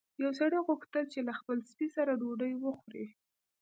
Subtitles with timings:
[0.21, 3.05] یو سړي غوښتل چې له خپل سپي سره ډوډۍ وخوري.